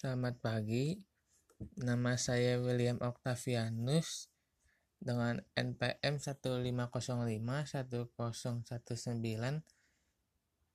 [0.00, 0.96] Selamat pagi,
[1.76, 4.32] nama saya William Octavianus
[4.96, 9.60] dengan NPM 1505 1019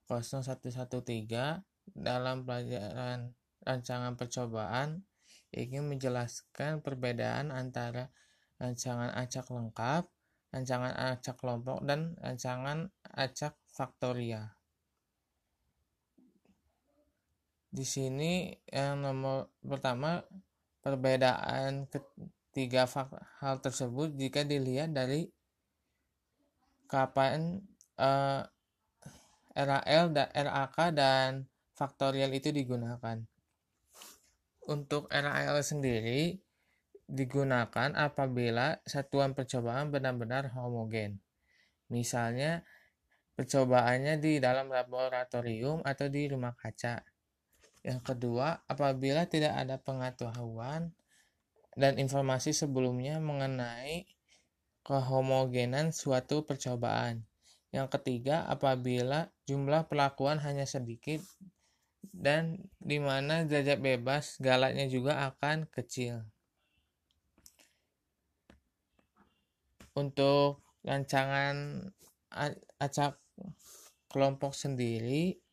[0.06, 3.34] 0113 dalam pelajaran
[3.66, 5.10] rancangan percobaan
[5.50, 8.14] ingin menjelaskan perbedaan antara
[8.62, 10.06] rancangan acak lengkap,
[10.54, 14.55] rancangan acak kelompok, dan rancangan acak faktorial.
[17.76, 20.24] Di sini yang nomor pertama
[20.80, 22.88] perbedaan ketiga
[23.44, 25.28] hal tersebut jika dilihat dari
[26.88, 27.60] kapan
[28.00, 28.48] uh,
[29.60, 31.30] eh, RAL dan RAK dan
[31.76, 33.20] faktorial itu digunakan.
[34.72, 36.32] Untuk RAL sendiri
[37.12, 41.20] digunakan apabila satuan percobaan benar-benar homogen.
[41.92, 42.64] Misalnya
[43.36, 47.15] percobaannya di dalam laboratorium atau di rumah kaca.
[47.86, 50.90] Yang kedua, apabila tidak ada pengetahuan
[51.78, 54.10] dan informasi sebelumnya mengenai
[54.82, 57.30] kehomogenan suatu percobaan.
[57.70, 61.22] Yang ketiga, apabila jumlah perlakuan hanya sedikit
[62.10, 66.26] dan di mana derajat bebas galatnya juga akan kecil.
[69.94, 71.86] Untuk rancangan
[72.82, 73.22] acak
[74.10, 75.45] kelompok sendiri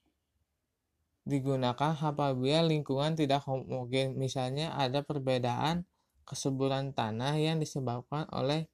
[1.22, 4.18] digunakan apabila lingkungan tidak homogen.
[4.18, 5.86] Misalnya ada perbedaan
[6.26, 8.66] kesuburan tanah yang disebabkan oleh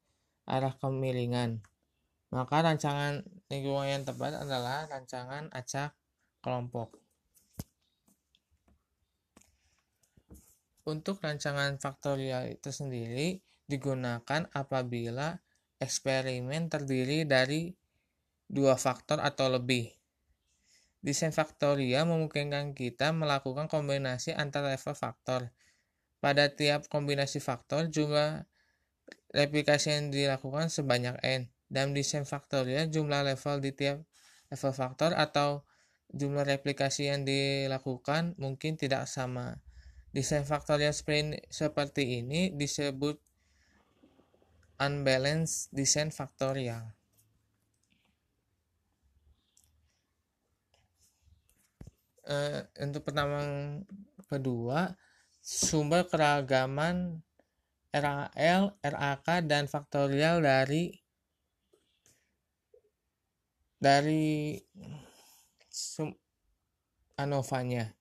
[0.49, 1.61] arah kemiringan.
[2.29, 5.97] Maka rancangan lingkungan yang tepat adalah rancangan acak
[6.45, 6.93] kelompok.
[10.89, 15.37] Untuk rancangan faktorial itu sendiri digunakan apabila
[15.77, 17.69] eksperimen terdiri dari
[18.49, 19.98] dua faktor atau lebih.
[20.99, 25.55] Desain faktorial memungkinkan kita melakukan kombinasi antara level faktor.
[26.19, 28.43] Pada tiap kombinasi faktor, jumlah
[29.31, 31.47] replikasi yang dilakukan sebanyak n.
[31.71, 34.03] Dalam desain faktorial, jumlah level di tiap
[34.51, 35.63] level faktor atau
[36.11, 39.63] jumlah replikasi yang dilakukan mungkin tidak sama.
[40.11, 40.97] Desain faktorial
[41.47, 43.23] seperti ini disebut
[44.83, 46.98] unbalanced design faktorial.
[52.29, 53.41] Uh, untuk pertama
[54.29, 54.93] kedua
[55.41, 57.25] sumber keragaman
[57.89, 60.93] RAL, RAK dan faktorial dari
[63.81, 64.59] dari
[65.73, 66.13] sum,
[67.17, 67.97] ANOVA-nya.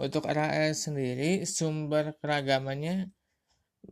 [0.00, 3.12] Untuk RAL sendiri sumber keragamannya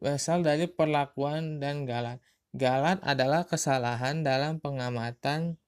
[0.00, 2.24] berasal dari perlakuan dan galat.
[2.56, 5.60] Galat adalah kesalahan dalam pengamatan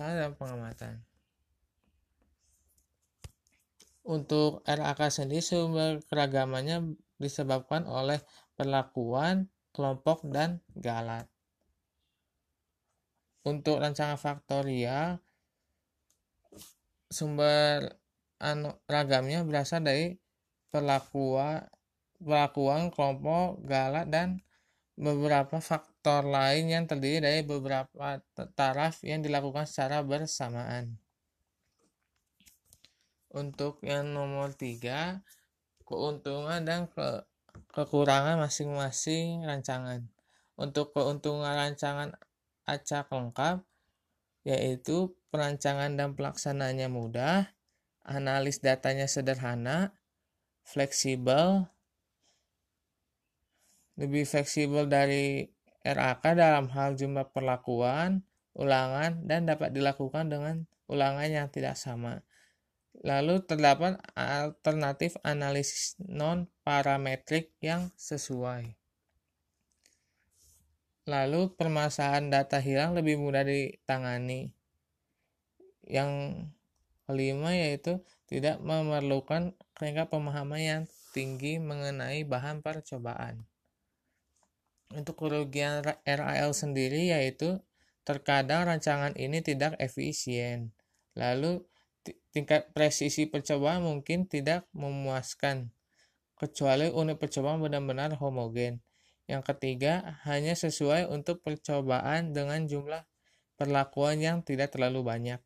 [0.00, 0.96] salah dalam pengamatan.
[4.00, 8.16] Untuk RAK sendiri sumber keragamannya disebabkan oleh
[8.56, 11.28] perlakuan, kelompok, dan galat.
[13.44, 15.20] Untuk rancangan faktorial,
[17.12, 18.00] sumber
[18.40, 20.16] anu, ragamnya berasal dari
[20.72, 21.68] perlakuan,
[22.16, 24.40] perlakuan kelompok, galat, dan
[25.00, 28.20] beberapa faktor lain yang terdiri dari beberapa
[28.52, 31.00] taraf yang dilakukan secara bersamaan.
[33.32, 35.24] Untuk yang nomor tiga,
[35.88, 37.24] keuntungan dan ke
[37.72, 40.04] kekurangan masing-masing rancangan.
[40.60, 42.12] Untuk keuntungan rancangan
[42.68, 43.64] acak lengkap,
[44.44, 47.48] yaitu perancangan dan pelaksanaannya mudah,
[48.04, 49.96] analis datanya sederhana,
[50.60, 51.72] fleksibel,
[54.00, 55.44] lebih fleksibel dari
[55.84, 58.24] RAK dalam hal jumlah perlakuan,
[58.56, 62.24] ulangan, dan dapat dilakukan dengan ulangan yang tidak sama.
[63.04, 68.72] Lalu terdapat alternatif analisis non-parametrik yang sesuai.
[71.08, 74.52] Lalu permasalahan data hilang lebih mudah ditangani.
[75.84, 76.44] Yang
[77.04, 83.49] kelima yaitu tidak memerlukan tingkat pemahaman yang tinggi mengenai bahan percobaan
[84.90, 87.62] untuk kerugian RAL sendiri yaitu
[88.02, 90.74] terkadang rancangan ini tidak efisien.
[91.14, 91.62] Lalu
[92.34, 95.70] tingkat presisi percobaan mungkin tidak memuaskan
[96.34, 98.82] kecuali unit percobaan benar-benar homogen.
[99.30, 103.06] Yang ketiga, hanya sesuai untuk percobaan dengan jumlah
[103.54, 105.38] perlakuan yang tidak terlalu banyak.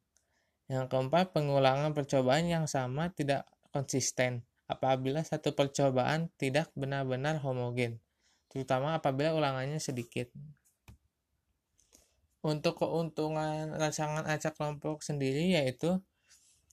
[0.73, 3.44] Yang keempat, pengulangan percobaan yang sama tidak
[3.75, 8.04] konsisten apabila satu percobaan tidak benar-benar homogen
[8.55, 10.31] terutama apabila ulangannya sedikit.
[12.47, 15.99] Untuk keuntungan rancangan acak kelompok sendiri yaitu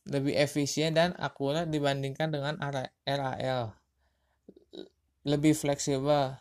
[0.06, 3.74] lebih efisien dan akurat dibandingkan dengan RAL.
[5.26, 6.38] Lebih fleksibel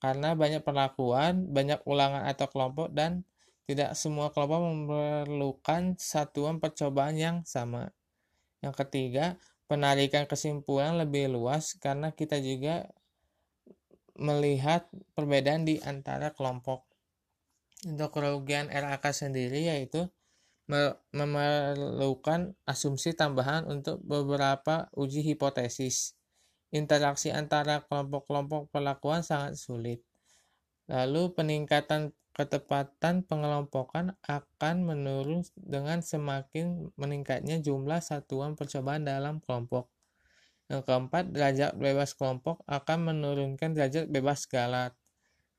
[0.00, 3.22] karena banyak perlakuan, banyak ulangan atau kelompok dan
[3.68, 7.94] tidak semua kelompok memerlukan satuan percobaan yang sama.
[8.64, 9.38] Yang ketiga,
[9.70, 12.90] penarikan kesimpulan lebih luas karena kita juga
[14.16, 16.86] melihat perbedaan di antara kelompok.
[17.86, 20.08] Untuk kerugian RAK sendiri yaitu
[21.10, 26.14] memerlukan asumsi tambahan untuk beberapa uji hipotesis.
[26.70, 30.06] Interaksi antara kelompok-kelompok perlakuan sangat sulit.
[30.86, 39.90] Lalu peningkatan ketepatan pengelompokan akan menurun dengan semakin meningkatnya jumlah satuan percobaan dalam kelompok.
[40.70, 44.94] Yang keempat, derajat bebas kelompok akan menurunkan derajat bebas galat,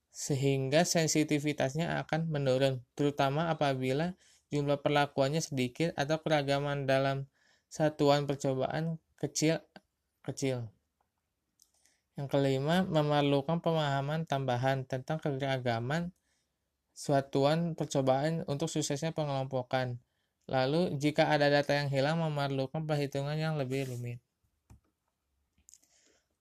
[0.07, 4.15] sehingga sensitivitasnya akan menurun, terutama apabila
[4.55, 7.27] jumlah perlakuannya sedikit atau keragaman dalam
[7.67, 10.71] satuan percobaan kecil-kecil.
[12.15, 16.15] Yang kelima, memerlukan pemahaman tambahan tentang kegeragaman
[16.91, 19.99] suatuan percobaan untuk suksesnya pengelompokan.
[20.47, 24.19] Lalu, jika ada data yang hilang, memerlukan perhitungan yang lebih rumit.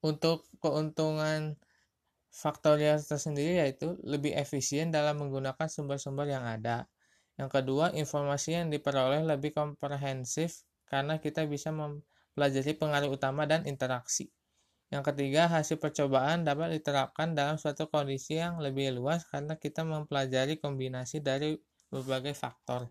[0.01, 1.61] Untuk keuntungan
[2.31, 6.87] faktorial tersendiri yaitu lebih efisien dalam menggunakan sumber-sumber yang ada.
[7.37, 14.31] Yang kedua, informasi yang diperoleh lebih komprehensif karena kita bisa mempelajari pengaruh utama dan interaksi.
[14.91, 20.59] Yang ketiga, hasil percobaan dapat diterapkan dalam suatu kondisi yang lebih luas karena kita mempelajari
[20.59, 21.55] kombinasi dari
[21.91, 22.91] berbagai faktor.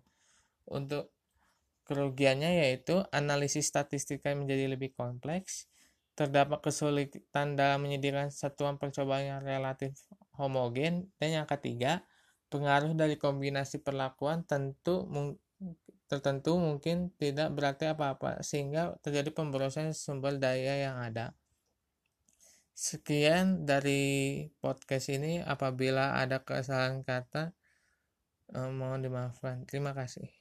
[0.72, 1.12] Untuk
[1.84, 5.68] kerugiannya yaitu analisis statistika menjadi lebih kompleks,
[6.20, 9.96] terdapat kesulitan dalam menyediakan satuan percobaan yang relatif
[10.36, 12.04] homogen dan yang ketiga
[12.52, 15.08] pengaruh dari kombinasi perlakuan tentu
[16.12, 21.38] tertentu mungkin tidak berarti apa-apa sehingga terjadi pemborosan sumber daya yang ada.
[22.74, 25.40] Sekian dari podcast ini.
[25.46, 27.54] Apabila ada kesalahan kata
[28.58, 29.70] eh, mohon dimaafkan.
[29.70, 30.39] Terima kasih